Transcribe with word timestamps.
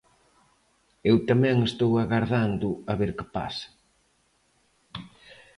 Eu 1.09 1.15
tamén 1.29 1.57
estou 1.69 1.91
agardando 1.97 2.69
a 2.91 2.93
ver 2.99 3.11
que 3.17 3.25
pasa. 3.35 3.67